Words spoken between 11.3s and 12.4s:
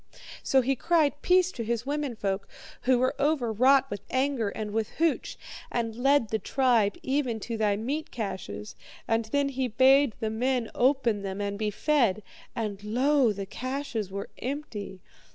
and be fed.